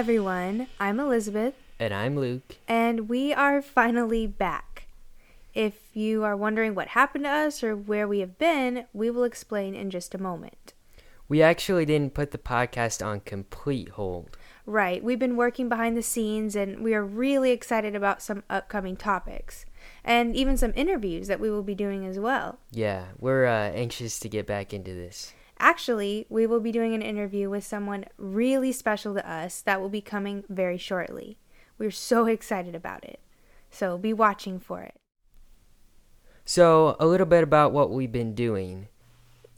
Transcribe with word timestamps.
everyone. 0.00 0.66
I'm 0.80 0.98
Elizabeth, 0.98 1.52
And 1.78 1.92
I'm 1.92 2.18
Luke. 2.18 2.56
and 2.66 3.06
we 3.06 3.34
are 3.34 3.60
finally 3.60 4.26
back. 4.26 4.86
If 5.52 5.94
you 5.94 6.24
are 6.24 6.34
wondering 6.34 6.74
what 6.74 6.88
happened 6.88 7.24
to 7.24 7.30
us 7.30 7.62
or 7.62 7.76
where 7.76 8.08
we 8.08 8.20
have 8.20 8.38
been, 8.38 8.86
we 8.94 9.10
will 9.10 9.24
explain 9.24 9.74
in 9.74 9.90
just 9.90 10.14
a 10.14 10.18
moment. 10.18 10.72
We 11.28 11.42
actually 11.42 11.84
didn't 11.84 12.14
put 12.14 12.30
the 12.30 12.38
podcast 12.38 13.04
on 13.04 13.20
complete 13.20 13.90
hold. 13.90 14.38
Right, 14.64 15.04
we've 15.04 15.18
been 15.18 15.36
working 15.36 15.68
behind 15.68 15.98
the 15.98 16.02
scenes 16.02 16.56
and 16.56 16.82
we 16.82 16.94
are 16.94 17.04
really 17.04 17.50
excited 17.50 17.94
about 17.94 18.22
some 18.22 18.42
upcoming 18.48 18.96
topics 18.96 19.66
and 20.02 20.34
even 20.34 20.56
some 20.56 20.72
interviews 20.74 21.26
that 21.26 21.40
we 21.40 21.50
will 21.50 21.62
be 21.62 21.74
doing 21.74 22.06
as 22.06 22.18
well. 22.18 22.58
Yeah, 22.70 23.08
we're 23.18 23.44
uh, 23.44 23.70
anxious 23.72 24.18
to 24.20 24.30
get 24.30 24.46
back 24.46 24.72
into 24.72 24.94
this. 24.94 25.34
Actually, 25.60 26.26
we 26.30 26.46
will 26.46 26.58
be 26.58 26.72
doing 26.72 26.94
an 26.94 27.02
interview 27.02 27.50
with 27.50 27.62
someone 27.62 28.06
really 28.16 28.72
special 28.72 29.12
to 29.14 29.30
us 29.30 29.60
that 29.60 29.78
will 29.78 29.90
be 29.90 30.00
coming 30.00 30.42
very 30.48 30.78
shortly. 30.78 31.36
We're 31.78 31.90
so 31.90 32.24
excited 32.24 32.74
about 32.74 33.04
it. 33.04 33.20
So 33.70 33.98
be 33.98 34.14
watching 34.14 34.58
for 34.58 34.80
it. 34.80 34.94
So, 36.46 36.96
a 36.98 37.06
little 37.06 37.26
bit 37.26 37.44
about 37.44 37.72
what 37.72 37.90
we've 37.90 38.10
been 38.10 38.34
doing. 38.34 38.88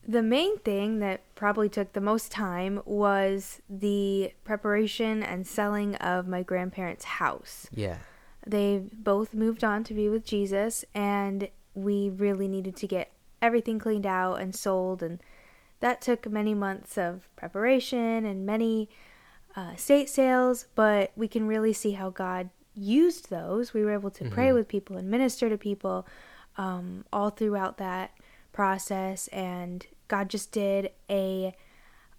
The 0.07 0.23
main 0.23 0.59
thing 0.59 0.98
that 0.98 1.23
probably 1.37 1.69
took 1.69 1.93
the 1.93 2.01
most 2.01 2.32
time 2.32 2.82
was 2.84 3.62
the 3.71 4.34
preparation 4.43 5.23
and 5.23 5.46
selling 5.46 5.95
of 5.96 6.27
my 6.27 6.43
grandparents' 6.43 7.05
house. 7.05 7.69
Yeah. 7.73 7.98
They've 8.45 8.91
both 8.93 9.32
moved 9.32 9.62
on 9.62 9.84
to 9.84 9.95
be 9.95 10.09
with 10.09 10.27
Jesus, 10.27 10.84
and 10.93 11.48
we 11.74 12.10
really 12.10 12.48
needed 12.48 12.74
to 12.77 12.88
get 12.88 13.12
everything 13.41 13.79
cleaned 13.79 14.07
out 14.07 14.41
and 14.41 14.55
sold. 14.55 15.02
And 15.02 15.21
that 15.82 16.00
took 16.00 16.30
many 16.30 16.54
months 16.54 16.96
of 16.96 17.29
preparation 17.37 18.24
and 18.24 18.46
many 18.46 18.88
uh, 19.54 19.73
estate 19.74 20.09
sales, 20.09 20.66
but 20.74 21.12
we 21.16 21.29
can 21.29 21.46
really 21.46 21.73
see 21.73 21.93
how 21.93 22.09
God 22.09 22.48
used 22.74 23.30
those. 23.30 23.74
We 23.74 23.84
were 23.84 23.92
able 23.92 24.10
to 24.12 24.30
pray 24.30 24.52
with 24.52 24.68
people 24.68 24.96
and 24.96 25.10
minister 25.10 25.51
to 25.51 25.59
people 25.59 26.07
um, 26.57 27.04
all 27.12 27.30
throughout 27.30 27.79
that 27.79 28.12
process, 28.52 29.29
and 29.29 29.87
God 30.09 30.29
just 30.29 30.52
did 30.52 30.90
a 31.10 31.54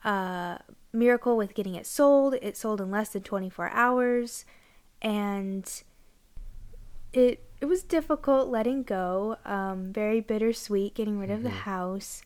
uh, 0.03 0.57
miracle 0.91 1.37
with 1.37 1.55
getting 1.55 1.75
it 1.75 1.87
sold. 1.87 2.35
It 2.41 2.57
sold 2.57 2.81
in 2.81 2.91
less 2.91 3.09
than 3.09 3.23
24 3.23 3.69
hours, 3.69 4.45
and 5.01 5.83
it 7.13 7.43
it 7.61 7.65
was 7.65 7.81
difficult 7.81 8.49
letting 8.49 8.83
go. 8.83 9.37
Um, 9.45 9.93
very 9.93 10.19
bittersweet 10.19 10.95
getting 10.95 11.17
rid 11.17 11.31
of 11.31 11.43
the 11.43 11.49
house, 11.49 12.21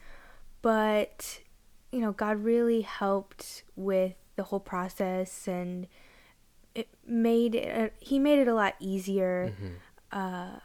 but 0.68 1.40
you 1.94 2.02
know 2.02 2.12
God 2.12 2.44
really 2.44 2.82
helped 2.82 3.64
with 3.78 4.16
the 4.36 4.44
whole 4.44 4.60
process, 4.60 5.48
and 5.48 5.88
it 6.76 6.90
made 7.08 7.56
it, 7.56 7.94
He 8.02 8.20
made 8.20 8.40
it 8.40 8.50
a 8.50 8.54
lot 8.54 8.76
easier. 8.82 9.54
Uh, 10.12 10.60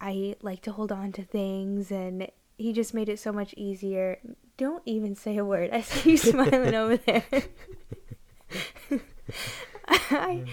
I 0.00 0.36
like 0.42 0.62
to 0.62 0.70
hold 0.70 0.92
on 0.92 1.10
to 1.10 1.24
things, 1.24 1.90
and 1.90 2.28
He 2.56 2.72
just 2.72 2.94
made 2.94 3.08
it 3.08 3.18
so 3.18 3.32
much 3.32 3.52
easier. 3.56 4.20
Don't 4.58 4.84
even 4.86 5.16
say 5.16 5.36
a 5.36 5.44
word. 5.44 5.70
I 5.72 5.80
see 5.80 6.12
you 6.12 6.16
smiling 6.18 6.76
over 6.76 6.96
there. 6.96 7.24
I 9.88 10.44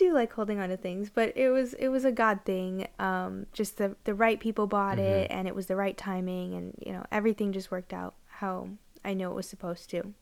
do 0.00 0.14
like 0.14 0.32
holding 0.32 0.58
on 0.58 0.70
to 0.70 0.76
things, 0.76 1.10
but 1.10 1.32
it 1.36 1.50
was 1.50 1.74
it 1.74 1.88
was 1.88 2.04
a 2.04 2.10
God 2.10 2.40
thing. 2.44 2.88
Um, 2.98 3.46
just 3.52 3.76
the 3.76 3.94
the 4.04 4.14
right 4.14 4.40
people 4.40 4.66
bought 4.66 4.98
it, 4.98 5.30
and 5.30 5.46
it 5.46 5.54
was 5.54 5.66
the 5.66 5.76
right 5.76 5.96
timing, 5.96 6.54
and 6.54 6.74
you 6.84 6.92
know 6.92 7.04
everything 7.12 7.52
just 7.52 7.70
worked 7.70 7.92
out 7.92 8.14
how 8.26 8.68
I 9.04 9.14
know 9.14 9.30
it 9.30 9.34
was 9.34 9.48
supposed 9.48 9.90
to. 9.90 10.14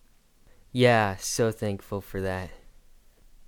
Yeah, 0.72 1.16
so 1.16 1.50
thankful 1.50 2.00
for 2.00 2.20
that. 2.20 2.50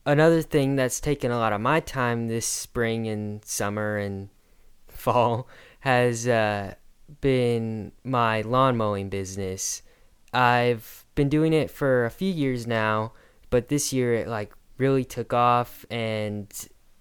Another 0.06 0.41
thing 0.41 0.77
that's 0.77 1.00
taken 1.00 1.31
a 1.31 1.38
lot 1.38 1.53
of 1.53 1.60
my 1.60 1.81
time 1.81 2.28
this 2.28 2.47
spring 2.47 3.06
and 3.06 3.44
summer 3.44 3.99
and 3.99 4.31
fall 4.88 5.47
has 5.81 6.27
uh, 6.27 6.75
been 7.21 7.93
my 8.04 8.41
lawn 8.43 8.77
mowing 8.77 9.10
business. 9.10 9.83
I've 10.33 11.04
been 11.15 11.28
doing 11.28 11.53
it 11.53 11.71
for 11.71 12.04
a 12.04 12.10
few 12.10 12.33
years 12.33 12.66
now, 12.66 13.12
but 13.50 13.69
this 13.69 13.93
year 13.93 14.15
it 14.15 14.28
like 14.28 14.53
really 14.80 15.04
took 15.04 15.32
off 15.32 15.84
and 15.91 16.52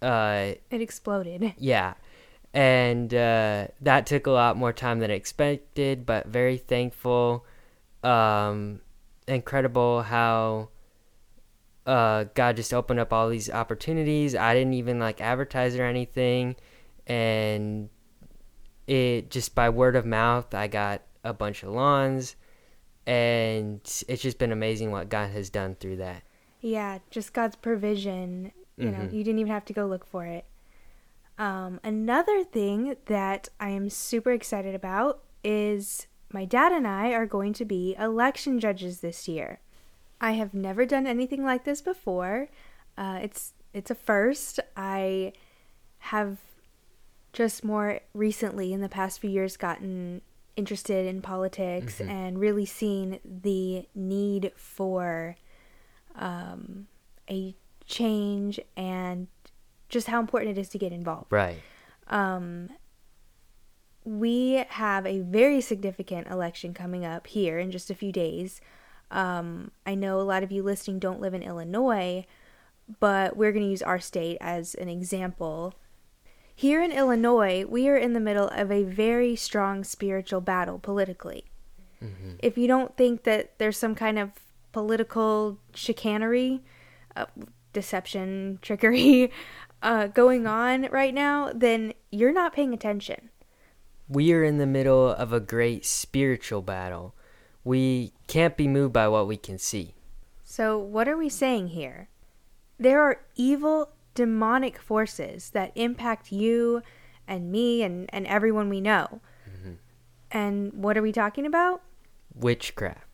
uh, 0.02 0.54
It 0.70 0.82
exploded. 0.82 1.54
yeah. 1.58 1.94
And 2.54 3.14
uh, 3.14 3.68
that 3.82 4.06
took 4.06 4.28
a 4.28 4.32
lot 4.32 4.58
more 4.58 4.74
time 4.74 5.00
than 5.00 5.12
expected, 5.12 6.06
but 6.06 6.28
very 6.28 6.58
thankful. 6.58 7.46
Um, 8.04 8.82
incredible 9.28 10.02
how 10.02 10.70
uh, 11.86 12.26
God 12.34 12.56
just 12.56 12.74
opened 12.74 13.00
up 13.00 13.14
all 13.14 13.30
these 13.30 13.50
opportunities. 13.50 14.36
I 14.36 14.54
didn't 14.54 14.74
even 14.74 15.00
like 15.00 15.22
advertise 15.22 15.76
or 15.76 15.86
anything. 15.86 16.56
And 17.08 17.90
it 18.88 19.30
just 19.30 19.56
by 19.56 19.70
word 19.70 19.96
of 19.96 20.06
mouth, 20.06 20.54
I 20.54 20.68
got 20.68 21.04
a 21.24 21.34
bunch 21.34 21.64
of 21.64 21.70
lawns. 21.70 22.36
And 23.06 23.82
it's 24.08 24.22
just 24.22 24.38
been 24.38 24.52
amazing 24.52 24.92
what 24.92 25.10
God 25.10 25.32
has 25.32 25.50
done 25.50 25.76
through 25.76 25.98
that. 25.98 26.24
Yeah, 26.62 27.00
just 27.10 27.34
God's 27.34 27.56
provision. 27.56 28.52
You 28.78 28.92
know, 28.92 29.00
Mhm. 29.00 29.14
you 29.14 29.24
didn't 29.24 29.40
even 29.40 29.52
have 29.52 29.66
to 29.66 29.74
go 29.74 29.86
look 29.86 30.06
for 30.06 30.26
it. 30.26 30.46
Um, 31.38 31.80
another 31.84 32.44
thing 32.44 32.96
that 33.06 33.50
I 33.60 33.70
am 33.70 33.90
super 33.90 34.32
excited 34.32 34.74
about 34.76 35.24
is 35.44 36.08
my 36.32 36.46
dad 36.46 36.72
and 36.72 36.88
I 36.88 37.12
are 37.14 37.26
going 37.26 37.54
to 37.54 37.66
be 37.66 37.96
election 37.98 38.60
judges 38.60 39.00
this 39.02 39.28
year. 39.28 39.60
I 40.22 40.34
have 40.34 40.54
never 40.54 40.86
done 40.86 41.08
anything 41.08 41.44
like 41.44 41.64
this 41.64 41.82
before. 41.82 42.50
Uh, 42.98 43.20
it's 43.22 43.54
it's 43.74 43.92
a 43.92 43.96
first. 43.96 44.60
I 44.76 45.34
have 46.00 46.40
just 47.32 47.64
more 47.64 48.00
recently 48.14 48.74
in 48.74 48.82
the 48.82 48.90
past 48.90 49.20
few 49.20 49.30
years 49.30 49.56
gotten 49.58 50.22
interested 50.56 51.06
in 51.06 51.22
politics 51.22 52.02
and 52.02 52.40
really 52.40 52.66
seen 52.66 53.20
the 53.24 53.88
need 53.96 54.52
for 54.56 55.36
um, 56.16 56.88
a 57.30 57.56
change 57.86 58.60
and 58.76 59.28
just 59.90 60.08
how 60.08 60.20
important 60.20 60.58
it 60.58 60.62
is 60.62 60.70
to 60.70 60.78
get 60.78 60.92
involved. 60.92 61.32
Right. 61.32 61.62
Um, 62.08 62.70
we 64.04 64.64
have 64.70 65.06
a 65.06 65.20
very 65.20 65.62
significant 65.62 66.28
election 66.28 66.74
coming 66.74 67.06
up 67.06 67.28
here 67.28 67.60
in 67.60 67.72
just 67.72 67.90
a 67.90 67.96
few 67.96 68.12
days. 68.12 68.62
Um, 69.12 69.72
I 69.86 69.96
know 69.96 70.20
a 70.20 70.24
lot 70.24 70.44
of 70.44 70.52
you 70.52 70.64
listening 70.64 71.00
don't 71.00 71.22
live 71.22 71.34
in 71.34 71.44
Illinois, 71.44 72.26
but 73.00 73.36
we're 73.36 73.52
going 73.52 73.66
to 73.66 73.70
use 73.70 73.82
our 73.82 74.00
state 74.00 74.38
as 74.42 74.76
an 74.76 74.90
example. 74.90 75.76
Here 76.56 76.82
in 76.84 76.92
Illinois, 76.92 77.66
we 77.68 77.88
are 77.88 77.98
in 77.98 78.14
the 78.14 78.20
middle 78.20 78.50
of 78.50 78.72
a 78.72 78.84
very 78.84 79.36
strong 79.36 79.84
spiritual 79.84 80.42
battle 80.42 80.80
politically. 80.80 81.46
If 82.40 82.58
you 82.58 82.68
don't 82.68 82.96
think 82.96 83.24
that 83.24 83.58
there's 83.60 83.78
some 83.78 83.96
kind 83.96 84.18
of 84.18 84.32
political 84.72 85.60
chicanery, 85.74 86.62
uh, 87.16 87.26
deception, 87.74 88.60
trickery 88.62 89.32
uh, 89.82 90.08
going 90.08 90.48
on 90.48 90.88
right 90.92 91.14
now, 91.14 91.52
then 91.54 91.94
you're 92.12 92.34
not 92.34 92.54
paying 92.54 92.74
attention. 92.74 93.30
We 94.08 94.34
are 94.34 94.44
in 94.44 94.58
the 94.58 94.66
middle 94.66 95.08
of 95.10 95.32
a 95.32 95.40
great 95.40 95.86
spiritual 95.86 96.62
battle. 96.62 97.14
We 97.64 98.14
can't 98.28 98.58
be 98.58 98.68
moved 98.68 98.94
by 98.94 99.08
what 99.08 99.28
we 99.28 99.38
can 99.38 99.60
see. 99.60 99.94
So, 100.44 100.80
what 100.80 101.08
are 101.08 101.18
we 101.18 101.30
saying 101.30 101.70
here? 101.70 102.10
There 102.80 103.02
are 103.02 103.22
evil, 103.36 103.92
demonic 104.16 104.80
forces 104.80 105.52
that 105.52 105.72
impact 105.76 106.32
you 106.32 106.82
and 107.28 107.52
me 107.52 107.84
and, 107.84 108.10
and 108.12 108.26
everyone 108.26 108.70
we 108.70 108.82
know. 108.82 109.22
And 110.32 110.74
what 110.74 110.98
are 110.98 111.02
we 111.02 111.12
talking 111.12 111.46
about? 111.46 111.82
Witchcraft. 112.36 113.06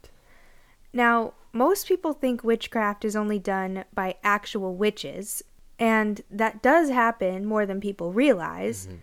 Now, 0.96 1.34
most 1.52 1.90
people 1.90 2.14
think 2.14 2.42
witchcraft 2.42 3.04
is 3.04 3.18
only 3.18 3.38
done 3.38 3.84
by 3.94 4.16
actual 4.24 4.76
witches, 4.78 5.44
and 5.78 6.22
that 6.32 6.64
does 6.64 6.90
happen 6.90 7.46
more 7.46 7.66
than 7.66 7.82
people 7.82 8.14
realize. 8.14 8.88
Mm-hmm. 8.88 8.96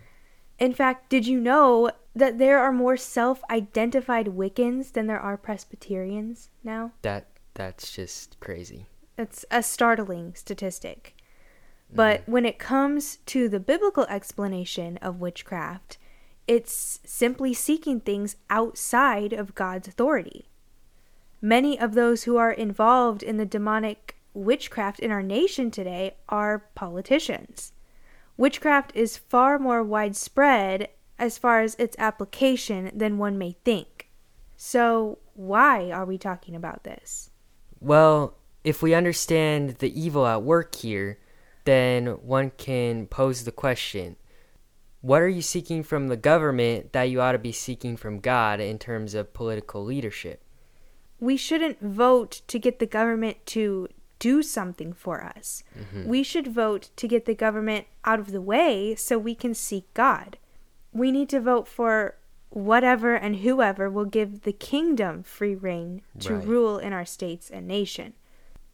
In 0.59 0.73
fact, 0.73 1.11
did 1.11 1.27
you 1.27 1.39
know 1.39 1.91
that 2.15 2.39
there 2.39 2.59
are 2.59 2.73
more 2.73 2.97
self 2.97 3.43
identified 3.51 4.29
Wiccans 4.29 4.93
than 4.93 5.07
there 5.07 5.21
are 5.21 5.37
Presbyterians 5.37 6.49
now? 6.65 6.93
That 7.03 7.27
that's 7.53 7.93
just 7.93 8.41
crazy. 8.41 8.87
That's 9.17 9.45
a 9.51 9.63
startling 9.63 10.35
statistic. 10.35 11.15
Mm-hmm. 11.89 11.97
But 11.97 12.23
when 12.25 12.47
it 12.47 12.59
comes 12.59 13.17
to 13.27 13.51
the 13.51 13.61
biblical 13.61 14.07
explanation 14.09 14.97
of 15.03 15.21
witchcraft, 15.21 15.99
it's 16.49 17.01
simply 17.05 17.53
seeking 17.53 18.01
things 18.01 18.37
outside 18.49 19.35
of 19.35 19.55
God's 19.55 19.89
authority. 19.89 20.49
Many 21.45 21.77
of 21.77 21.95
those 21.95 22.23
who 22.23 22.37
are 22.37 22.53
involved 22.53 23.21
in 23.21 23.37
the 23.37 23.45
demonic 23.45 24.15
witchcraft 24.33 25.01
in 25.01 25.11
our 25.11 25.25
nation 25.25 25.73
today 25.73 26.15
are 26.29 26.67
politicians. 26.77 27.73
Witchcraft 28.37 28.93
is 28.95 29.17
far 29.17 29.59
more 29.59 29.83
widespread 29.83 30.89
as 31.19 31.39
far 31.39 31.61
as 31.61 31.75
its 31.75 31.97
application 31.99 32.93
than 32.95 33.19
one 33.19 33.39
may 33.39 33.57
think. 33.65 34.09
So, 34.57 35.19
why 35.35 35.91
are 35.91 36.05
we 36.05 36.17
talking 36.17 36.55
about 36.55 36.85
this? 36.85 37.31
Well, 37.81 38.37
if 38.63 38.81
we 38.81 38.95
understand 38.95 39.79
the 39.81 40.01
evil 40.01 40.25
at 40.29 40.45
work 40.45 40.77
here, 40.77 41.19
then 41.65 42.07
one 42.07 42.53
can 42.57 43.09
pose 43.09 43.43
the 43.43 43.53
question 43.53 44.15
what 45.01 45.21
are 45.21 45.29
you 45.29 45.43
seeking 45.43 45.83
from 45.83 46.07
the 46.07 46.17
government 46.17 46.93
that 46.93 47.11
you 47.11 47.21
ought 47.21 47.33
to 47.33 47.39
be 47.39 47.51
seeking 47.51 47.97
from 47.97 48.21
God 48.21 48.61
in 48.61 48.79
terms 48.79 49.15
of 49.15 49.35
political 49.35 49.85
leadership? 49.85 50.45
We 51.23 51.37
shouldn't 51.37 51.81
vote 51.81 52.43
to 52.49 52.59
get 52.59 52.81
the 52.81 52.87
government 52.87 53.47
to 53.47 53.87
do 54.19 54.43
something 54.43 54.93
for 54.93 55.23
us. 55.23 55.63
Mm-hmm. 55.79 56.09
We 56.09 56.25
should 56.25 56.49
vote 56.49 56.91
to 56.97 57.07
get 57.07 57.27
the 57.27 57.35
government 57.35 57.87
out 58.05 58.19
of 58.19 58.33
the 58.33 58.41
way 58.41 58.97
so 58.97 59.19
we 59.19 59.37
can 59.37 59.55
seek 59.55 59.93
God. 59.95 60.37
We 60.93 61.13
need 61.13 61.29
to 61.29 61.41
vote 61.41 61.69
for 61.69 62.17
whatever 62.51 63.15
and 63.15 63.37
whoever 63.37 63.89
will 63.89 64.05
give 64.05 64.43
the 64.43 64.53
kingdom 64.53 65.23
free 65.23 65.55
reign 65.55 66.03
to 66.19 66.35
Right. 66.35 66.47
rule 66.47 66.79
in 66.79 66.93
our 66.93 67.05
states 67.05 67.51
and 67.51 67.69
nation. 67.69 68.15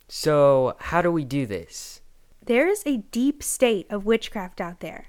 So, 0.09 0.75
how 0.79 1.03
do 1.03 1.13
we 1.13 1.25
do 1.25 1.45
this? 1.45 2.01
There 2.43 2.67
is 2.67 2.83
a 2.87 3.05
deep 3.13 3.43
state 3.43 3.87
of 3.91 4.07
witchcraft 4.07 4.59
out 4.59 4.81
there. 4.81 5.09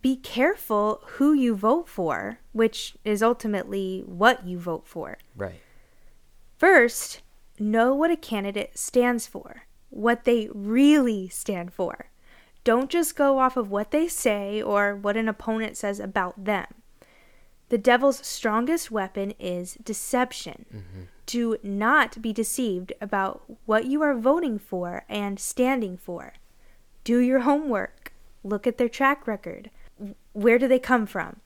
Be 0.00 0.14
careful 0.16 1.00
who 1.16 1.32
you 1.32 1.56
vote 1.56 1.88
for, 1.88 2.38
which 2.52 2.96
is 3.04 3.20
ultimately 3.20 4.04
what 4.06 4.46
you 4.46 4.60
vote 4.60 4.86
for. 4.86 5.18
Right. 5.36 5.60
First, 6.62 7.22
know 7.58 7.92
what 7.92 8.12
a 8.12 8.16
candidate 8.16 8.78
stands 8.78 9.26
for, 9.26 9.64
what 9.90 10.22
they 10.22 10.48
really 10.54 11.28
stand 11.28 11.72
for. 11.72 12.12
Don't 12.62 12.88
just 12.88 13.16
go 13.16 13.40
off 13.40 13.56
of 13.56 13.72
what 13.72 13.90
they 13.90 14.06
say 14.06 14.62
or 14.62 14.94
what 14.94 15.16
an 15.16 15.28
opponent 15.28 15.76
says 15.76 15.98
about 15.98 16.44
them. 16.44 16.66
The 17.70 17.78
devil's 17.78 18.24
strongest 18.24 18.92
weapon 18.92 19.34
is 19.40 19.74
deception. 19.82 20.66
Mm-hmm. 20.72 21.00
Do 21.26 21.56
not 21.64 22.22
be 22.22 22.32
deceived 22.32 22.92
about 23.00 23.42
what 23.66 23.86
you 23.86 24.00
are 24.02 24.14
voting 24.14 24.60
for 24.60 25.04
and 25.08 25.40
standing 25.40 25.96
for. 25.96 26.34
Do 27.02 27.18
your 27.18 27.40
homework. 27.40 28.12
Look 28.44 28.68
at 28.68 28.78
their 28.78 28.88
track 28.88 29.26
record. 29.26 29.68
Where 30.32 30.60
do 30.60 30.68
they 30.68 30.78
come 30.78 31.06
from? 31.06 31.40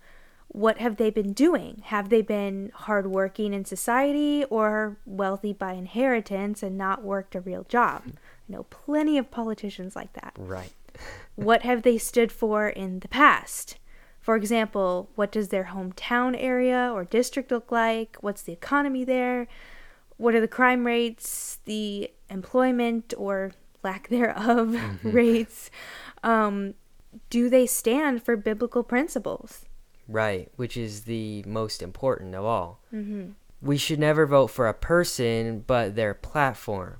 What 0.57 0.79
have 0.79 0.97
they 0.97 1.11
been 1.11 1.35
doing? 1.35 1.83
Have 1.85 2.09
they 2.09 2.23
been 2.23 2.73
hardworking 2.75 3.53
in 3.53 3.67
society 3.67 4.43
or 4.45 4.97
wealthy 5.05 5.53
by 5.53 5.75
inheritance 5.75 6.63
and 6.63 6.79
not 6.79 7.05
worked 7.05 7.35
a 7.35 7.43
real 7.43 7.65
job? 7.69 8.05
I 8.07 8.13
know 8.49 8.63
plenty 8.71 9.19
of 9.19 9.31
politicians 9.31 9.95
like 9.95 10.15
that 10.15 10.33
Right. 10.39 10.73
what 11.35 11.61
have 11.61 11.83
they 11.83 11.99
stood 11.99 12.33
for 12.33 12.71
in 12.71 13.01
the 13.01 13.09
past? 13.09 13.77
For 14.19 14.35
example, 14.35 15.11
what 15.15 15.31
does 15.31 15.49
their 15.49 15.65
hometown 15.75 16.35
area 16.39 16.91
or 16.91 17.05
district 17.05 17.51
look 17.51 17.71
like? 17.71 18.17
What's 18.23 18.41
the 18.41 18.55
economy 18.55 19.05
there? 19.05 19.49
What 20.17 20.35
are 20.35 20.41
the 20.41 20.49
crime 20.49 20.87
rates, 20.87 21.59
the 21.67 22.11
employment 22.31 23.13
or 23.19 23.53
lack 23.83 24.09
thereof 24.09 24.75
rates? 25.03 25.71
Um, 26.23 26.73
do 27.29 27.51
they 27.51 27.67
stand 27.67 28.23
for 28.23 28.39
biblical 28.39 28.83
principles? 28.83 29.67
Right, 30.09 30.51
which 30.57 30.77
is 30.77 31.03
the 31.03 31.43
most 31.47 31.83
important 31.83 32.35
of 32.35 32.45
all. 32.45 32.81
Mm-hmm. 32.93 33.31
We 33.61 33.77
should 33.77 33.99
never 33.99 34.27
vote 34.27 34.49
for 34.49 34.69
a 34.69 34.75
person, 34.75 35.65
but 35.67 35.97
their 35.97 36.15
platform. 36.15 36.99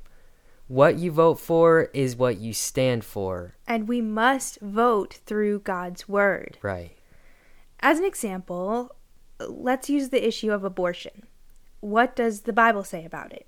What 0.69 0.97
you 0.99 1.13
vote 1.13 1.39
for 1.39 1.91
is 1.95 2.17
what 2.17 2.39
you 2.39 2.53
stand 2.53 3.05
for. 3.05 3.55
And 3.69 3.87
we 3.87 4.01
must 4.01 4.61
vote 4.61 5.21
through 5.25 5.61
God's 5.61 6.09
word. 6.09 6.59
Right. 6.63 6.97
As 7.79 7.99
an 7.99 8.05
example, 8.05 8.97
let's 9.39 9.89
use 9.89 10.09
the 10.09 10.27
issue 10.27 10.51
of 10.51 10.65
abortion. 10.65 11.27
What 11.81 12.17
does 12.17 12.43
the 12.43 12.53
Bible 12.53 12.83
say 12.83 13.05
about 13.05 13.33
it? 13.33 13.47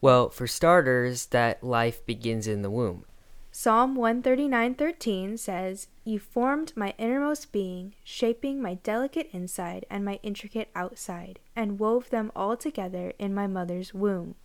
Well, 0.00 0.30
for 0.30 0.46
starters, 0.46 1.26
that 1.26 1.62
life 1.62 2.04
begins 2.06 2.48
in 2.48 2.62
the 2.62 2.70
womb. 2.70 3.04
Psalm 3.52 3.96
139:13 3.96 5.36
says, 5.36 5.88
"You 6.04 6.18
formed 6.18 6.72
my 6.76 6.94
innermost 6.98 7.50
being, 7.50 7.94
shaping 8.04 8.62
my 8.62 8.74
delicate 8.74 9.28
inside 9.32 9.84
and 9.90 10.04
my 10.04 10.20
intricate 10.22 10.70
outside, 10.74 11.40
and 11.56 11.78
wove 11.78 12.10
them 12.10 12.30
all 12.36 12.56
together 12.56 13.12
in 13.18 13.34
my 13.34 13.46
mother's 13.48 13.92
womb." 13.92 14.36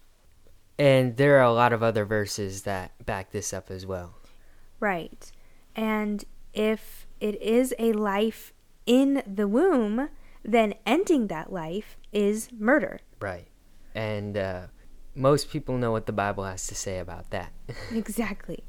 And 0.78 1.18
there 1.18 1.38
are 1.38 1.44
a 1.44 1.54
lot 1.54 1.72
of 1.72 1.84
other 1.84 2.04
verses 2.04 2.64
that 2.64 3.06
back 3.06 3.32
this 3.32 3.54
up 3.54 3.70
as 3.70 3.86
well. 3.86 4.16
Right. 4.80 5.32
And 5.76 6.26
if 6.54 7.08
it 7.20 7.42
is 7.42 7.74
a 7.78 7.94
life 7.94 8.54
in 8.86 9.24
the 9.26 9.48
womb, 9.48 10.10
then 10.44 10.74
ending 10.86 11.28
that 11.28 11.52
life 11.52 11.98
is 12.12 12.50
murder. 12.52 13.00
Right. 13.20 13.48
And 13.94 14.36
uh, 14.36 14.68
most 15.16 15.50
people 15.50 15.78
know 15.78 15.92
what 15.92 16.06
the 16.06 16.12
Bible 16.12 16.44
has 16.44 16.68
to 16.68 16.76
say 16.76 17.00
about 17.00 17.30
that. 17.32 17.52
Exactly. 17.92 18.64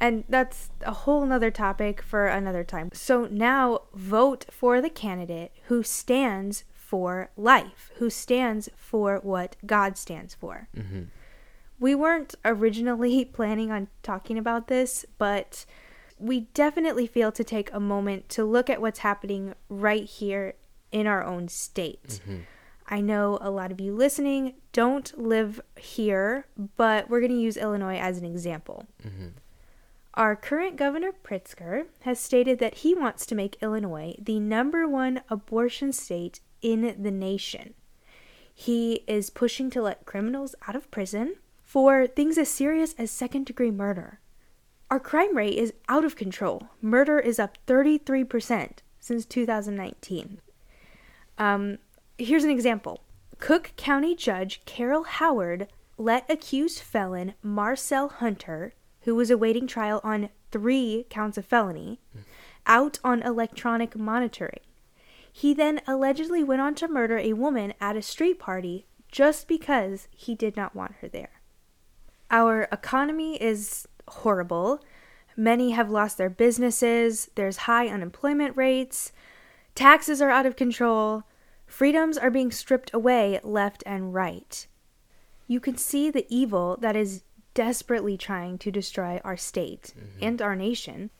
And 0.00 0.24
that's 0.28 0.70
a 0.82 0.92
whole 0.92 1.24
nother 1.24 1.50
topic 1.50 2.02
for 2.02 2.26
another 2.26 2.64
time. 2.64 2.90
So 2.92 3.26
now 3.30 3.82
vote 3.94 4.44
for 4.50 4.80
the 4.80 4.90
candidate 4.90 5.52
who 5.64 5.82
stands 5.82 6.64
for 6.74 7.30
life, 7.36 7.90
who 7.96 8.10
stands 8.10 8.68
for 8.76 9.18
what 9.22 9.56
God 9.64 9.96
stands 9.96 10.34
for. 10.34 10.68
hmm 10.74 11.04
We 11.78 11.94
weren't 11.94 12.34
originally 12.44 13.24
planning 13.38 13.70
on 13.72 13.88
talking 14.02 14.38
about 14.38 14.68
this, 14.68 15.04
but 15.18 15.64
we 16.18 16.40
definitely 16.54 17.06
feel 17.06 17.32
to 17.32 17.44
take 17.44 17.72
a 17.72 17.80
moment 17.80 18.28
to 18.30 18.44
look 18.44 18.70
at 18.70 18.80
what's 18.80 19.00
happening 19.00 19.54
right 19.68 20.04
here 20.04 20.54
in 20.92 21.06
our 21.06 21.24
own 21.24 21.48
state. 21.48 22.20
hmm 22.24 22.38
I 22.88 23.00
know 23.00 23.36
a 23.40 23.50
lot 23.50 23.72
of 23.72 23.80
you 23.80 23.92
listening 23.96 24.54
don't 24.72 25.12
live 25.18 25.60
here, 25.76 26.46
but 26.76 27.10
we're 27.10 27.18
going 27.18 27.32
to 27.32 27.36
use 27.40 27.56
Illinois 27.56 27.96
as 27.96 28.16
an 28.18 28.24
example. 28.24 28.86
hmm 29.02 29.28
Our 30.16 30.34
current 30.34 30.76
governor, 30.76 31.12
Pritzker, 31.12 31.86
has 32.00 32.18
stated 32.18 32.58
that 32.58 32.76
he 32.76 32.94
wants 32.94 33.26
to 33.26 33.34
make 33.34 33.58
Illinois 33.60 34.14
the 34.18 34.40
number 34.40 34.88
one 34.88 35.20
abortion 35.28 35.92
state 35.92 36.40
in 36.62 36.96
the 37.02 37.10
nation. 37.10 37.74
He 38.54 39.04
is 39.06 39.28
pushing 39.28 39.68
to 39.70 39.82
let 39.82 40.06
criminals 40.06 40.54
out 40.66 40.74
of 40.74 40.90
prison 40.90 41.36
for 41.62 42.06
things 42.06 42.38
as 42.38 42.48
serious 42.48 42.94
as 42.96 43.10
second 43.10 43.44
degree 43.44 43.70
murder. 43.70 44.20
Our 44.90 45.00
crime 45.00 45.36
rate 45.36 45.58
is 45.58 45.74
out 45.88 46.04
of 46.04 46.16
control. 46.16 46.68
Murder 46.80 47.18
is 47.18 47.38
up 47.38 47.58
33% 47.66 48.78
since 48.98 49.26
2019. 49.26 50.40
Um, 51.36 51.78
here's 52.16 52.44
an 52.44 52.50
example 52.50 53.02
Cook 53.38 53.72
County 53.76 54.14
Judge 54.14 54.62
Carol 54.64 55.04
Howard 55.04 55.68
let 55.98 56.30
accused 56.30 56.78
felon 56.78 57.34
Marcel 57.42 58.08
Hunter, 58.08 58.72
who 59.06 59.14
was 59.14 59.30
awaiting 59.30 59.68
trial 59.68 60.00
on 60.02 60.28
three 60.50 61.06
counts 61.08 61.38
of 61.38 61.46
felony, 61.46 62.00
out 62.66 62.98
on 63.04 63.22
electronic 63.22 63.96
monitoring. 63.96 64.58
He 65.32 65.54
then 65.54 65.80
allegedly 65.86 66.42
went 66.42 66.60
on 66.60 66.74
to 66.74 66.88
murder 66.88 67.16
a 67.16 67.32
woman 67.32 67.72
at 67.80 67.96
a 67.96 68.02
street 68.02 68.40
party 68.40 68.84
just 69.08 69.46
because 69.46 70.08
he 70.10 70.34
did 70.34 70.56
not 70.56 70.74
want 70.74 70.96
her 71.00 71.08
there. 71.08 71.40
Our 72.32 72.62
economy 72.72 73.40
is 73.40 73.86
horrible. 74.08 74.82
Many 75.36 75.70
have 75.70 75.88
lost 75.88 76.18
their 76.18 76.30
businesses. 76.30 77.30
There's 77.36 77.58
high 77.58 77.86
unemployment 77.86 78.56
rates. 78.56 79.12
Taxes 79.76 80.20
are 80.20 80.30
out 80.30 80.46
of 80.46 80.56
control. 80.56 81.22
Freedoms 81.64 82.18
are 82.18 82.30
being 82.30 82.50
stripped 82.50 82.92
away 82.92 83.38
left 83.44 83.84
and 83.86 84.12
right. 84.12 84.66
You 85.46 85.60
can 85.60 85.76
see 85.76 86.10
the 86.10 86.26
evil 86.28 86.76
that 86.80 86.96
is 86.96 87.22
desperately 87.56 88.18
trying 88.18 88.58
to 88.58 88.70
destroy 88.70 89.18
our 89.24 89.36
state 89.36 89.94
mm-hmm. 89.98 90.18
and 90.20 90.42
our 90.42 90.54
nation. 90.54 91.10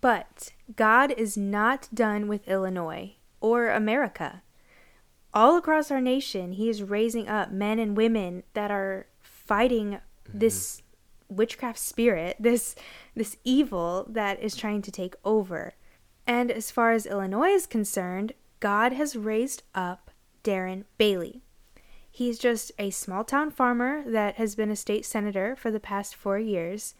But 0.00 0.52
God 0.74 1.12
is 1.12 1.36
not 1.36 1.88
done 1.94 2.26
with 2.26 2.48
Illinois 2.48 3.16
or 3.40 3.68
America. 3.68 4.42
All 5.34 5.56
across 5.56 5.90
our 5.90 6.00
nation, 6.00 6.52
He 6.52 6.68
is 6.68 6.82
raising 6.82 7.28
up 7.28 7.52
men 7.52 7.78
and 7.78 7.96
women 7.96 8.44
that 8.54 8.70
are 8.70 9.06
fighting 9.22 9.90
mm-hmm. 9.92 10.38
this 10.38 10.82
witchcraft 11.28 11.78
spirit, 11.78 12.36
this 12.40 12.74
this 13.14 13.36
evil 13.44 14.06
that 14.08 14.40
is 14.42 14.56
trying 14.56 14.82
to 14.82 14.90
take 14.90 15.14
over. 15.24 15.74
And 16.26 16.50
as 16.50 16.70
far 16.70 16.92
as 16.92 17.04
Illinois 17.04 17.50
is 17.50 17.66
concerned, 17.66 18.32
God 18.60 18.92
has 18.94 19.16
raised 19.16 19.62
up 19.74 20.10
Darren 20.42 20.84
Bailey. 20.96 21.42
He's 22.16 22.38
just 22.38 22.70
a 22.78 22.90
small 22.90 23.24
town 23.24 23.50
farmer 23.50 24.04
that 24.06 24.36
has 24.36 24.54
been 24.54 24.70
a 24.70 24.76
state 24.76 25.04
senator 25.04 25.56
for 25.56 25.72
the 25.72 25.80
past 25.80 26.14
four 26.14 26.38
years. 26.38 26.94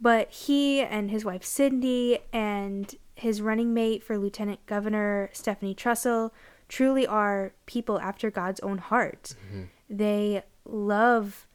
But 0.00 0.28
he 0.32 0.80
and 0.80 1.08
his 1.08 1.24
wife 1.24 1.44
Cindy 1.44 2.18
and 2.32 2.92
his 3.14 3.40
running 3.40 3.72
mate 3.72 4.02
for 4.02 4.18
Lieutenant 4.18 4.66
Governor 4.66 5.30
Stephanie 5.32 5.72
Trussell 5.72 6.32
truly 6.66 7.06
are 7.06 7.52
people 7.66 8.00
after 8.00 8.28
God's 8.28 8.58
own 8.58 8.78
heart. 8.78 9.36
Mm-hmm. 9.46 9.62
They 9.88 10.42
love 10.64 11.46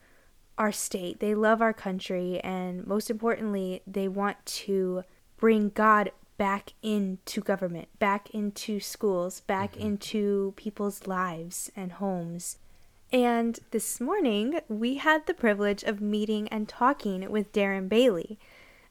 our 0.57 0.71
state, 0.71 1.19
they 1.19 1.35
love 1.35 1.61
our 1.61 1.73
country, 1.73 2.39
and 2.45 2.87
most 2.87 3.09
importantly, 3.09 3.81
they 3.85 4.07
want 4.07 4.37
to 4.45 5.03
bring 5.35 5.67
God 5.67 6.13
back 6.37 6.71
into 6.81 7.41
government, 7.41 7.89
back 7.99 8.29
into 8.29 8.79
schools, 8.79 9.41
back 9.41 9.73
mm-hmm. 9.73 9.87
into 9.87 10.53
people's 10.55 11.07
lives 11.07 11.69
and 11.75 11.91
homes. 11.91 12.57
And 13.11 13.59
this 13.71 14.01
morning, 14.01 14.59
we 14.67 14.95
had 14.95 15.25
the 15.25 15.33
privilege 15.33 15.83
of 15.83 16.01
meeting 16.01 16.47
and 16.49 16.67
talking 16.67 17.29
with 17.29 17.53
Darren 17.53 17.87
Bailey. 17.87 18.39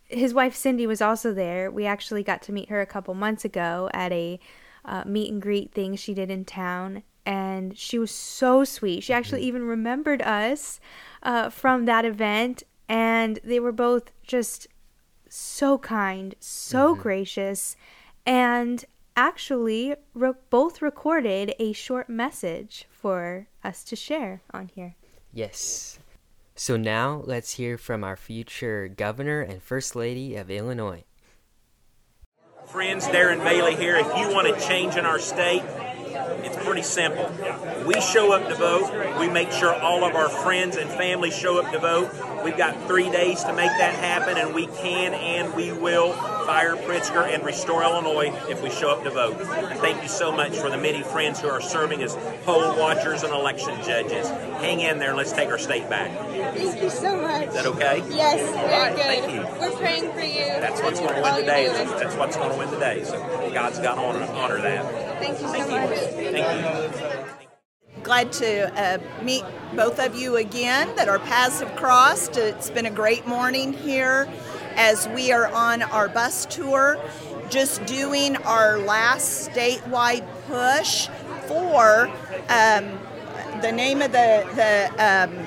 His 0.04 0.32
wife 0.32 0.54
Cindy 0.54 0.86
was 0.86 1.02
also 1.02 1.32
there. 1.32 1.70
We 1.70 1.86
actually 1.86 2.22
got 2.22 2.42
to 2.42 2.52
meet 2.52 2.68
her 2.68 2.80
a 2.80 2.86
couple 2.86 3.14
months 3.14 3.44
ago 3.44 3.90
at 3.92 4.12
a 4.12 4.38
uh, 4.84 5.02
meet 5.06 5.32
and 5.32 5.42
greet 5.42 5.72
thing 5.72 5.96
she 5.96 6.14
did 6.14 6.30
in 6.30 6.44
town. 6.44 7.02
And 7.26 7.76
she 7.76 7.98
was 7.98 8.10
so 8.10 8.64
sweet. 8.64 9.02
She 9.02 9.12
actually 9.12 9.40
mm-hmm. 9.40 9.48
even 9.48 9.62
remembered 9.64 10.22
us 10.22 10.80
uh, 11.22 11.50
from 11.50 11.86
that 11.86 12.04
event. 12.04 12.62
And 12.88 13.40
they 13.42 13.60
were 13.60 13.72
both 13.72 14.10
just 14.22 14.68
so 15.34 15.78
kind, 15.78 16.34
so 16.38 16.92
mm-hmm. 16.92 17.02
gracious, 17.02 17.76
and 18.24 18.84
actually 19.16 19.94
re- 20.14 20.32
both 20.50 20.82
recorded 20.82 21.54
a 21.58 21.72
short 21.72 22.08
message 22.08 22.86
for 22.90 23.48
us 23.62 23.84
to 23.84 23.96
share 23.96 24.42
on 24.52 24.68
here. 24.74 24.96
Yes. 25.32 25.98
So 26.56 26.76
now 26.76 27.22
let's 27.24 27.54
hear 27.54 27.76
from 27.76 28.04
our 28.04 28.16
future 28.16 28.88
governor 28.88 29.40
and 29.40 29.62
first 29.62 29.96
lady 29.96 30.36
of 30.36 30.50
Illinois. 30.50 31.04
Friends, 32.66 33.06
Darren 33.06 33.42
Bailey 33.42 33.76
here. 33.76 33.96
If 33.96 34.06
you 34.16 34.32
want 34.32 34.48
to 34.48 34.66
change 34.66 34.96
in 34.96 35.04
our 35.04 35.18
state, 35.18 35.62
it's 36.42 36.56
pretty 36.64 36.82
simple. 36.82 37.30
We 37.86 38.00
show 38.00 38.32
up 38.32 38.48
to 38.48 38.54
vote. 38.54 39.18
We 39.18 39.28
make 39.28 39.52
sure 39.52 39.74
all 39.74 40.04
of 40.04 40.14
our 40.14 40.28
friends 40.28 40.76
and 40.76 40.88
family 40.90 41.30
show 41.30 41.60
up 41.60 41.72
to 41.72 41.78
vote. 41.78 42.10
We've 42.44 42.56
got 42.56 42.86
three 42.86 43.10
days 43.10 43.42
to 43.44 43.52
make 43.52 43.70
that 43.78 43.94
happen, 43.94 44.36
and 44.36 44.54
we 44.54 44.66
can 44.66 45.14
and 45.14 45.54
we 45.54 45.72
will 45.72 46.12
fire 46.44 46.76
Pritzker 46.76 47.32
and 47.32 47.44
restore 47.44 47.82
Illinois 47.82 48.32
if 48.48 48.62
we 48.62 48.70
show 48.70 48.90
up 48.90 49.02
to 49.04 49.10
vote. 49.10 49.40
And 49.40 49.80
Thank 49.80 50.02
you 50.02 50.08
so 50.08 50.30
much 50.30 50.56
for 50.56 50.70
the 50.70 50.76
many 50.76 51.02
friends 51.02 51.40
who 51.40 51.48
are 51.48 51.60
serving 51.60 52.02
as 52.02 52.16
poll 52.44 52.78
watchers 52.78 53.22
and 53.22 53.32
election 53.32 53.74
judges. 53.82 54.28
Hang 54.28 54.80
in 54.80 54.98
there 54.98 55.10
and 55.10 55.16
let's 55.16 55.32
take 55.32 55.48
our 55.48 55.58
state 55.58 55.88
back. 55.88 56.10
Thank 56.54 56.82
you 56.82 56.90
so 56.90 57.16
much. 57.16 57.48
Is 57.48 57.54
that 57.54 57.66
okay? 57.66 58.02
Yes, 58.10 58.40
very 58.68 58.94
good. 58.94 59.04
Thank 59.04 59.32
you. 59.32 59.60
We're 59.60 59.76
praying 59.78 60.12
for 60.12 60.20
you. 60.20 60.60
That's 60.60 60.82
what's 60.82 61.00
going 61.00 61.14
to 61.14 61.22
win 61.22 61.40
today. 61.40 61.68
That's 61.68 62.16
what's 62.16 62.36
going 62.36 62.50
to 62.50 62.58
win 62.58 62.70
today. 62.70 63.04
So 63.04 63.18
God's 63.52 63.78
got 63.78 63.94
to 63.94 64.00
honor, 64.02 64.24
honor 64.32 64.60
that. 64.60 65.03
Thank 65.18 65.40
you 65.40 65.48
so 65.48 65.52
Thank 65.52 65.70
much. 65.70 65.90
You. 65.90 66.30
Thank 66.30 67.28
you 67.28 67.34
glad 68.04 68.30
to 68.30 68.70
uh, 68.78 68.98
meet 69.22 69.42
both 69.74 69.98
of 69.98 70.14
you 70.14 70.36
again 70.36 70.94
that 70.94 71.08
our 71.08 71.18
paths 71.18 71.60
have 71.60 71.74
crossed. 71.74 72.36
It's 72.36 72.68
been 72.68 72.84
a 72.84 72.90
great 72.90 73.26
morning 73.26 73.72
here 73.72 74.28
as 74.76 75.08
we 75.08 75.32
are 75.32 75.46
on 75.46 75.82
our 75.82 76.08
bus 76.08 76.44
tour, 76.46 77.00
just 77.48 77.84
doing 77.86 78.36
our 78.36 78.78
last 78.78 79.50
statewide 79.50 80.26
push 80.46 81.08
for 81.48 82.08
um, 82.50 82.98
the 83.62 83.72
name 83.72 84.02
of 84.02 84.12
the 84.12 84.46
the 84.54 84.90
um, 85.02 85.46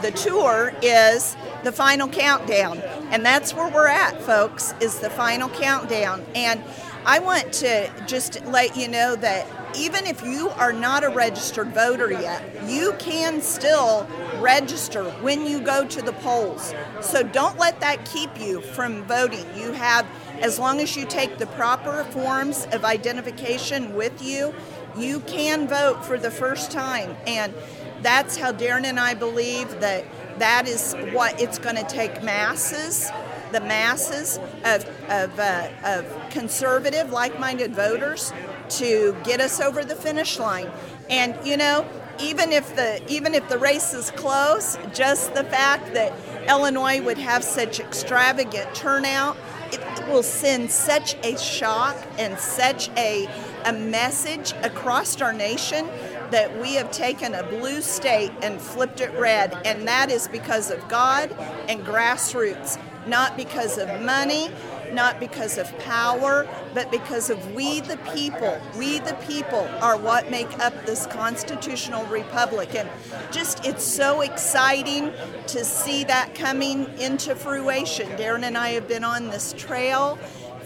the 0.00 0.12
tour 0.12 0.72
is 0.80 1.36
the 1.64 1.72
final 1.72 2.08
countdown, 2.08 2.78
and 3.10 3.26
that's 3.26 3.52
where 3.52 3.68
we're 3.68 3.88
at, 3.88 4.22
folks. 4.22 4.72
Is 4.80 5.00
the 5.00 5.10
final 5.10 5.48
countdown, 5.48 6.24
and 6.36 6.62
I 7.08 7.20
want 7.20 7.54
to 7.54 7.90
just 8.06 8.44
let 8.44 8.76
you 8.76 8.86
know 8.86 9.16
that 9.16 9.46
even 9.74 10.04
if 10.04 10.22
you 10.22 10.50
are 10.50 10.74
not 10.74 11.04
a 11.04 11.08
registered 11.08 11.68
voter 11.68 12.12
yet, 12.12 12.68
you 12.68 12.94
can 12.98 13.40
still 13.40 14.06
register 14.40 15.04
when 15.22 15.46
you 15.46 15.62
go 15.62 15.86
to 15.86 16.02
the 16.02 16.12
polls. 16.12 16.74
So 17.00 17.22
don't 17.22 17.58
let 17.58 17.80
that 17.80 18.04
keep 18.04 18.38
you 18.38 18.60
from 18.60 19.04
voting. 19.04 19.46
You 19.56 19.72
have, 19.72 20.06
as 20.40 20.58
long 20.58 20.80
as 20.80 20.98
you 20.98 21.06
take 21.06 21.38
the 21.38 21.46
proper 21.46 22.04
forms 22.04 22.66
of 22.72 22.84
identification 22.84 23.94
with 23.94 24.22
you, 24.22 24.54
you 24.94 25.20
can 25.20 25.66
vote 25.66 26.04
for 26.04 26.18
the 26.18 26.30
first 26.30 26.70
time. 26.70 27.16
And 27.26 27.54
that's 28.02 28.36
how 28.36 28.52
Darren 28.52 28.84
and 28.84 29.00
I 29.00 29.14
believe 29.14 29.80
that 29.80 30.04
that 30.40 30.68
is 30.68 30.92
what 31.12 31.40
it's 31.40 31.58
going 31.58 31.76
to 31.76 31.84
take 31.84 32.22
masses 32.22 33.10
the 33.52 33.60
masses 33.60 34.38
of, 34.64 34.84
of, 35.08 35.38
uh, 35.38 35.68
of 35.84 36.30
conservative, 36.30 37.10
like 37.10 37.38
minded 37.38 37.74
voters 37.74 38.32
to 38.68 39.16
get 39.24 39.40
us 39.40 39.60
over 39.60 39.84
the 39.84 39.94
finish 39.94 40.38
line. 40.38 40.70
And 41.08 41.34
you 41.44 41.56
know, 41.56 41.86
even 42.20 42.52
if 42.52 42.74
the 42.76 43.02
even 43.08 43.34
if 43.34 43.48
the 43.48 43.58
race 43.58 43.94
is 43.94 44.10
close, 44.10 44.78
just 44.92 45.34
the 45.34 45.44
fact 45.44 45.94
that 45.94 46.12
Illinois 46.48 47.00
would 47.00 47.18
have 47.18 47.44
such 47.44 47.80
extravagant 47.80 48.74
turnout, 48.74 49.36
it 49.72 50.08
will 50.08 50.22
send 50.22 50.70
such 50.70 51.14
a 51.24 51.36
shock 51.38 51.96
and 52.18 52.38
such 52.38 52.88
a 52.96 53.28
a 53.64 53.72
message 53.72 54.52
across 54.62 55.20
our 55.20 55.32
nation 55.32 55.88
that 56.30 56.60
we 56.60 56.74
have 56.74 56.90
taken 56.90 57.34
a 57.34 57.42
blue 57.42 57.80
state 57.80 58.30
and 58.42 58.60
flipped 58.60 59.00
it 59.00 59.10
red, 59.18 59.56
and 59.64 59.86
that 59.88 60.10
is 60.10 60.28
because 60.28 60.70
of 60.70 60.86
God 60.88 61.30
and 61.68 61.84
grassroots, 61.84 62.78
not 63.08 63.36
because 63.36 63.78
of 63.78 64.00
money, 64.02 64.50
not 64.92 65.20
because 65.20 65.58
of 65.58 65.76
power, 65.80 66.46
but 66.74 66.90
because 66.90 67.30
of 67.30 67.54
we 67.54 67.80
the 67.80 67.96
people. 68.14 68.60
We 68.76 69.00
the 69.00 69.14
people 69.26 69.68
are 69.80 69.96
what 69.96 70.30
make 70.30 70.58
up 70.58 70.86
this 70.86 71.06
constitutional 71.06 72.04
republic. 72.06 72.74
And 72.74 72.88
just, 73.30 73.64
it's 73.66 73.84
so 73.84 74.20
exciting 74.20 75.12
to 75.48 75.64
see 75.64 76.04
that 76.04 76.34
coming 76.34 76.88
into 76.98 77.34
fruition. 77.34 78.08
Darren 78.10 78.44
and 78.44 78.56
I 78.56 78.70
have 78.70 78.88
been 78.88 79.04
on 79.04 79.28
this 79.28 79.52
trail 79.52 80.16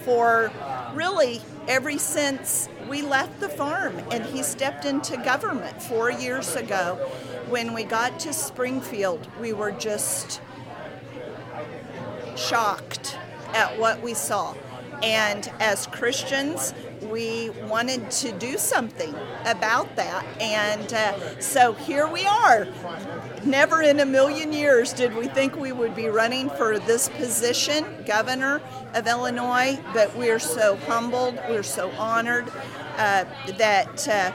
for 0.03 0.51
really 0.93 1.41
ever 1.67 1.97
since 1.97 2.67
we 2.89 3.01
left 3.01 3.39
the 3.39 3.47
farm 3.47 3.97
and 4.11 4.25
he 4.25 4.43
stepped 4.43 4.85
into 4.85 5.15
government 5.17 5.81
four 5.81 6.11
years 6.11 6.55
ago. 6.55 6.95
When 7.47 7.73
we 7.73 7.83
got 7.83 8.19
to 8.21 8.33
Springfield, 8.33 9.27
we 9.39 9.53
were 9.53 9.71
just 9.71 10.41
shocked 12.35 13.17
at 13.53 13.79
what 13.79 14.01
we 14.01 14.13
saw. 14.13 14.55
And 15.01 15.51
as 15.59 15.87
Christians, 15.87 16.73
we 17.11 17.49
wanted 17.67 18.09
to 18.09 18.31
do 18.31 18.57
something 18.57 19.13
about 19.45 19.95
that. 19.97 20.25
And 20.39 20.93
uh, 20.93 21.39
so 21.41 21.73
here 21.73 22.07
we 22.07 22.25
are. 22.25 22.67
Never 23.43 23.81
in 23.81 23.99
a 23.99 24.05
million 24.05 24.53
years 24.53 24.93
did 24.93 25.13
we 25.13 25.27
think 25.27 25.57
we 25.57 25.73
would 25.73 25.93
be 25.93 26.07
running 26.07 26.49
for 26.51 26.79
this 26.79 27.09
position, 27.09 27.85
governor 28.05 28.61
of 28.93 29.05
Illinois, 29.05 29.77
but 29.93 30.15
we're 30.15 30.39
so 30.39 30.77
humbled, 30.87 31.35
we're 31.49 31.63
so 31.63 31.91
honored 31.91 32.49
uh, 32.97 33.25
that. 33.57 34.07
Uh, 34.07 34.31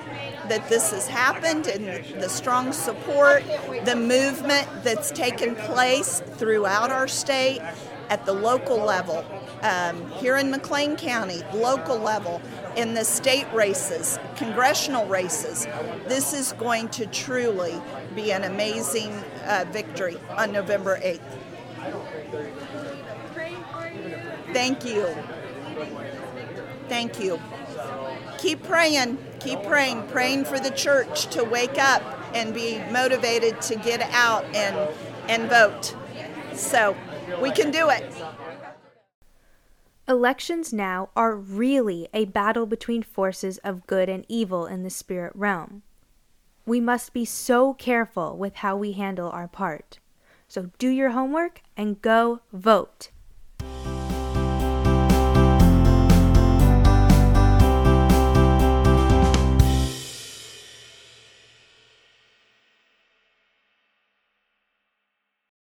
that 0.49 0.67
this 0.71 0.93
has 0.93 1.07
happened 1.07 1.67
and 1.67 2.23
the 2.23 2.29
strong 2.29 2.73
support, 2.73 3.45
the 3.85 3.95
movement 3.95 4.67
that's 4.83 5.11
taken 5.11 5.55
place 5.55 6.23
throughout 6.37 6.91
our 6.91 7.07
state 7.07 7.61
at 8.11 8.25
the 8.27 8.33
local 8.33 8.79
level, 8.79 9.25
um, 9.63 10.11
here 10.13 10.37
in 10.37 10.51
McLean 10.51 10.97
County, 10.97 11.43
local 11.55 11.99
level, 11.99 12.41
in 12.77 12.95
the 12.95 13.05
state 13.05 13.47
races, 13.53 14.19
congressional 14.37 15.07
races. 15.07 15.67
This 16.07 16.33
is 16.33 16.53
going 16.53 16.89
to 16.91 17.07
truly 17.07 17.75
be 18.15 18.33
an 18.33 18.45
amazing 18.45 19.13
uh, 19.47 19.65
victory 19.71 20.17
on 20.37 20.53
November 20.53 20.99
8th. 20.99 21.21
Thank 24.53 24.85
you. 24.85 25.15
Thank 26.89 27.21
you. 27.21 27.41
Keep 28.39 28.63
praying, 28.63 29.19
keep 29.41 29.63
praying, 29.65 30.07
praying 30.09 30.45
for 30.45 30.59
the 30.59 30.71
church 30.71 31.27
to 31.27 31.45
wake 31.45 31.79
up 31.79 32.03
and 32.35 32.55
be 32.55 32.79
motivated 32.91 33.61
to 33.63 33.77
get 33.77 34.01
out 34.13 34.45
and, 34.55 34.77
and 35.29 35.51
vote. 35.51 35.95
So, 36.55 36.97
we 37.41 37.51
can 37.51 37.71
do 37.71 37.91
it. 37.91 38.13
Elections 40.09 40.73
now 40.73 41.11
are 41.15 41.35
really 41.35 42.09
a 42.15 42.25
battle 42.25 42.65
between 42.65 43.03
forces 43.03 43.59
of 43.59 43.87
good 43.87 44.09
and 44.09 44.25
evil 44.29 44.67
in 44.67 44.83
the 44.83 44.91
spirit 44.91 45.33
realm. 45.35 45.83
We 46.65 46.81
must 46.81 47.13
be 47.13 47.25
so 47.25 47.75
careful 47.75 48.37
with 48.37 48.57
how 48.57 48.77
we 48.77 48.93
handle 48.93 49.31
our 49.31 49.49
part. 49.49 49.99
So 50.49 50.71
do 50.79 50.89
your 50.89 51.11
homework 51.11 51.61
and 51.77 52.01
go 52.01 52.41
vote. 52.53 53.11